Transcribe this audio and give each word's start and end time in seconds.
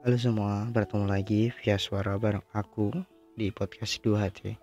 Halo 0.00 0.16
semua, 0.16 0.64
bertemu 0.72 1.04
lagi 1.04 1.52
via 1.60 1.76
suara 1.76 2.16
bareng 2.16 2.40
aku 2.56 2.88
di 3.36 3.52
podcast 3.52 4.00
2HT. 4.00 4.56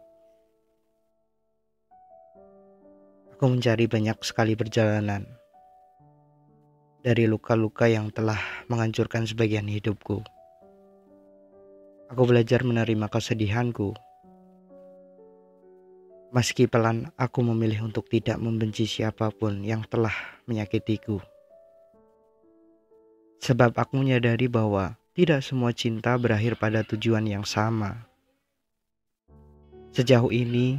Aku 3.38 3.46
mencari 3.46 3.86
banyak 3.86 4.18
sekali 4.26 4.58
perjalanan 4.58 5.22
dari 7.06 7.30
luka-luka 7.30 7.86
yang 7.86 8.10
telah 8.10 8.42
menghancurkan 8.66 9.30
sebagian 9.30 9.70
hidupku. 9.70 10.26
Aku 12.10 12.24
belajar 12.26 12.66
menerima 12.66 13.06
kesedihanku. 13.06 13.94
Meski 16.34 16.66
pelan, 16.66 17.14
aku 17.14 17.46
memilih 17.46 17.86
untuk 17.86 18.10
tidak 18.10 18.42
membenci 18.42 18.90
siapa 18.90 19.30
pun 19.30 19.62
yang 19.62 19.86
telah 19.86 20.42
menyakitiku. 20.50 21.22
Sebab 23.48 23.80
aku 23.80 24.04
menyadari 24.04 24.52
bahwa 24.52 25.00
tidak 25.16 25.40
semua 25.40 25.72
cinta 25.72 26.20
berakhir 26.20 26.60
pada 26.60 26.84
tujuan 26.84 27.24
yang 27.24 27.48
sama. 27.48 28.04
Sejauh 29.96 30.28
ini, 30.36 30.76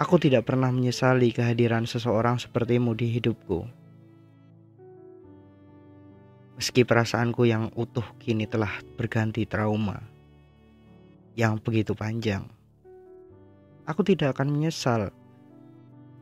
aku 0.00 0.16
tidak 0.16 0.48
pernah 0.48 0.72
menyesali 0.72 1.28
kehadiran 1.28 1.84
seseorang 1.84 2.40
sepertimu 2.40 2.96
di 2.96 3.20
hidupku. 3.20 3.68
Meski 6.56 6.88
perasaanku 6.88 7.44
yang 7.44 7.68
utuh 7.76 8.08
kini 8.16 8.48
telah 8.48 8.80
berganti 8.96 9.44
trauma 9.44 10.00
yang 11.36 11.60
begitu 11.60 11.92
panjang, 11.92 12.48
aku 13.84 14.00
tidak 14.08 14.40
akan 14.40 14.56
menyesal 14.56 15.12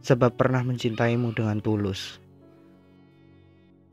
sebab 0.02 0.34
pernah 0.34 0.66
mencintaimu 0.66 1.30
dengan 1.38 1.62
tulus. 1.62 2.18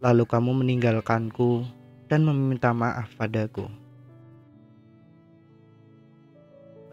Lalu 0.06 0.30
kamu 0.30 0.62
meninggalkanku 0.62 1.66
dan 2.06 2.30
meminta 2.30 2.70
maaf 2.78 3.10
padaku. 3.18 3.66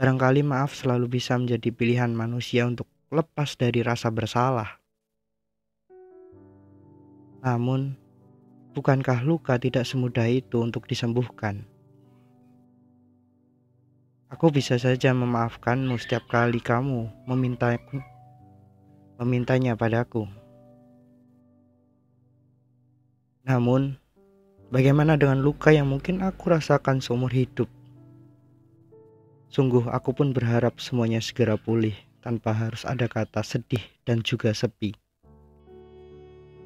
Barangkali 0.00 0.40
maaf 0.40 0.72
selalu 0.72 1.20
bisa 1.20 1.36
menjadi 1.36 1.68
pilihan 1.68 2.08
manusia 2.08 2.64
untuk 2.64 2.88
lepas 3.12 3.52
dari 3.60 3.84
rasa 3.84 4.08
bersalah. 4.08 4.80
Namun, 7.44 8.00
bukankah 8.72 9.20
luka 9.28 9.60
tidak 9.60 9.84
semudah 9.84 10.24
itu 10.32 10.64
untuk 10.64 10.88
disembuhkan? 10.88 11.68
Aku 14.32 14.48
bisa 14.48 14.80
saja 14.80 15.12
memaafkanmu 15.12 16.00
setiap 16.00 16.24
kali 16.32 16.64
kamu 16.64 17.12
memintaku, 17.28 18.00
memintanya 19.20 19.76
padaku. 19.76 20.24
Namun, 23.52 24.00
bagaimana 24.72 25.20
dengan 25.20 25.44
luka 25.44 25.76
yang 25.76 25.92
mungkin 25.92 26.24
aku 26.24 26.56
rasakan 26.56 27.04
seumur 27.04 27.28
hidup? 27.28 27.68
Sungguh 29.52 29.92
aku 29.92 30.16
pun 30.16 30.32
berharap 30.32 30.80
semuanya 30.80 31.20
segera 31.20 31.60
pulih 31.60 31.92
tanpa 32.24 32.56
harus 32.56 32.88
ada 32.88 33.04
kata 33.04 33.44
sedih 33.44 33.84
dan 34.08 34.24
juga 34.24 34.56
sepi. 34.56 34.96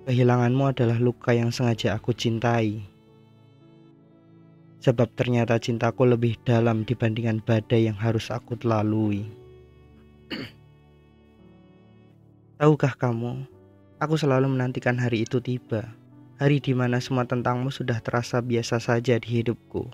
Kehilanganmu 0.06 0.70
adalah 0.70 1.02
luka 1.02 1.34
yang 1.34 1.50
sengaja 1.50 1.98
aku 1.98 2.14
cintai. 2.14 2.86
Sebab 4.78 5.10
ternyata 5.18 5.58
cintaku 5.58 6.06
lebih 6.06 6.38
dalam 6.46 6.86
dibandingkan 6.86 7.42
badai 7.42 7.90
yang 7.90 7.98
harus 7.98 8.30
aku 8.30 8.54
lalui. 8.62 9.26
Tahukah 12.62 12.94
kamu, 12.94 13.42
aku 13.98 14.14
selalu 14.14 14.54
menantikan 14.54 14.94
hari 14.94 15.26
itu 15.26 15.42
tiba 15.42 16.05
hari 16.36 16.60
di 16.60 16.76
mana 16.76 17.00
semua 17.00 17.24
tentangmu 17.24 17.72
sudah 17.72 17.96
terasa 18.04 18.44
biasa 18.44 18.76
saja 18.76 19.16
di 19.16 19.40
hidupku. 19.40 19.88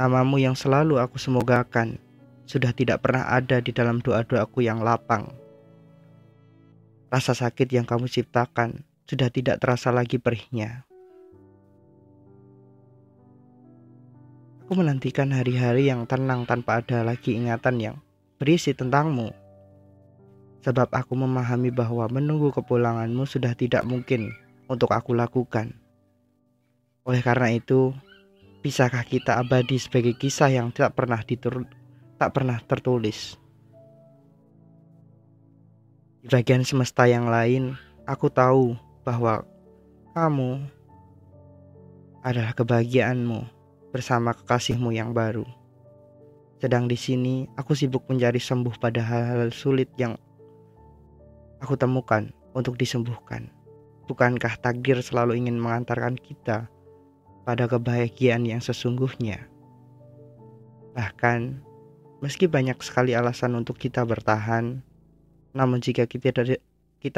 Namamu 0.00 0.40
yang 0.40 0.56
selalu 0.56 0.96
aku 0.96 1.20
semogakan 1.20 2.00
sudah 2.48 2.72
tidak 2.72 3.04
pernah 3.04 3.28
ada 3.28 3.60
di 3.60 3.70
dalam 3.76 4.00
doa-doaku 4.00 4.64
yang 4.64 4.80
lapang. 4.80 5.28
Rasa 7.12 7.36
sakit 7.36 7.68
yang 7.68 7.84
kamu 7.84 8.08
ciptakan 8.08 8.80
sudah 9.04 9.28
tidak 9.28 9.60
terasa 9.60 9.92
lagi 9.92 10.16
perihnya. 10.16 10.88
Aku 14.64 14.78
menantikan 14.78 15.34
hari-hari 15.34 15.90
yang 15.90 16.06
tenang 16.06 16.46
tanpa 16.46 16.80
ada 16.80 17.02
lagi 17.04 17.36
ingatan 17.36 17.76
yang 17.82 17.96
berisi 18.40 18.72
tentangmu. 18.72 19.34
Sebab 20.62 20.88
aku 20.94 21.18
memahami 21.18 21.74
bahwa 21.74 22.06
menunggu 22.06 22.54
kepulanganmu 22.54 23.26
sudah 23.26 23.52
tidak 23.58 23.82
mungkin 23.82 24.30
untuk 24.70 24.94
aku 24.94 25.18
lakukan. 25.18 25.74
Oleh 27.02 27.18
karena 27.26 27.50
itu, 27.50 27.90
bisakah 28.62 29.02
kita 29.02 29.42
abadi 29.42 29.82
sebagai 29.82 30.14
kisah 30.14 30.54
yang 30.54 30.70
tidak 30.70 30.94
pernah 30.94 31.18
ditur 31.26 31.66
tak 32.22 32.30
pernah 32.30 32.62
tertulis? 32.62 33.34
Di 36.22 36.30
bagian 36.30 36.62
semesta 36.62 37.10
yang 37.10 37.26
lain, 37.26 37.74
aku 38.06 38.30
tahu 38.30 38.78
bahwa 39.02 39.42
kamu 40.14 40.62
adalah 42.22 42.54
kebahagiaanmu 42.54 43.42
bersama 43.90 44.36
kekasihmu 44.36 44.94
yang 44.94 45.10
baru. 45.10 45.42
Sedang 46.60 46.86
di 46.86 46.94
sini, 46.94 47.48
aku 47.56 47.72
sibuk 47.72 48.04
mencari 48.06 48.38
sembuh 48.38 48.76
pada 48.76 49.00
hal-hal 49.00 49.48
sulit 49.48 49.88
yang 49.96 50.14
aku 51.58 51.72
temukan 51.74 52.28
untuk 52.52 52.76
disembuhkan. 52.76 53.59
Bukankah 54.10 54.58
takdir 54.58 54.98
selalu 55.06 55.38
ingin 55.38 55.62
mengantarkan 55.62 56.18
kita 56.18 56.66
pada 57.46 57.64
kebahagiaan 57.70 58.42
yang 58.42 58.58
sesungguhnya? 58.58 59.46
Bahkan, 60.98 61.62
meski 62.18 62.50
banyak 62.50 62.74
sekali 62.82 63.14
alasan 63.14 63.54
untuk 63.54 63.78
kita 63.78 64.02
bertahan, 64.02 64.82
namun 65.54 65.78
jika 65.78 66.10
kita 66.10 66.42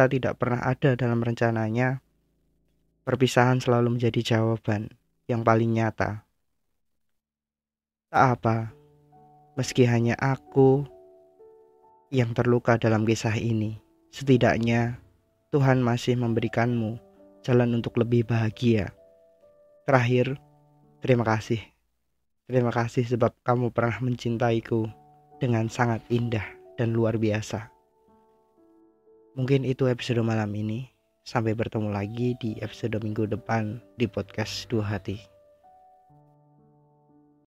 tidak, 0.04 0.34
pernah 0.36 0.60
ada 0.60 0.92
dalam 0.92 1.24
rencananya, 1.24 2.04
perpisahan 3.08 3.64
selalu 3.64 3.96
menjadi 3.96 4.36
jawaban 4.36 4.92
yang 5.32 5.40
paling 5.40 5.72
nyata. 5.72 6.28
Tak 8.12 8.24
apa, 8.36 8.68
meski 9.56 9.88
hanya 9.88 10.12
aku 10.20 10.84
yang 12.12 12.36
terluka 12.36 12.76
dalam 12.76 13.08
kisah 13.08 13.40
ini, 13.40 13.80
setidaknya 14.12 15.00
Tuhan 15.52 15.84
masih 15.84 16.16
memberikanmu 16.16 16.96
jalan 17.44 17.76
untuk 17.76 18.00
lebih 18.00 18.24
bahagia. 18.24 18.88
Terakhir, 19.84 20.40
terima 21.04 21.28
kasih. 21.28 21.60
Terima 22.48 22.72
kasih 22.72 23.04
sebab 23.04 23.36
kamu 23.44 23.68
pernah 23.68 24.00
mencintaiku 24.00 24.88
dengan 25.44 25.68
sangat 25.68 26.00
indah 26.08 26.48
dan 26.80 26.96
luar 26.96 27.20
biasa. 27.20 27.68
Mungkin 29.36 29.68
itu 29.68 29.92
episode 29.92 30.24
malam 30.24 30.48
ini. 30.56 30.88
Sampai 31.22 31.52
bertemu 31.52 31.92
lagi 31.92 32.34
di 32.40 32.56
episode 32.64 32.98
minggu 32.98 33.28
depan 33.28 33.76
di 34.00 34.08
podcast 34.08 34.66
Dua 34.72 34.88
Hati. 34.88 35.31